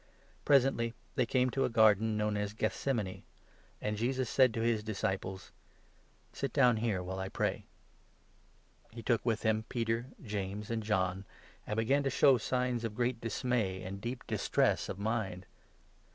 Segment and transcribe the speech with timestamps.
[0.45, 2.59] Presently they came to a garden known as 32 Jesus in
[2.97, 3.23] Gethsemane,
[3.83, 5.51] and Jesus said to his disciples"
[6.33, 7.65] Sit Ccthsemane..'...•'„down here while I pray.
[8.89, 11.25] He took with him Peter, James, and John,
[11.67, 15.45] and began to show 33 signs of great dismay and deep distress of mind.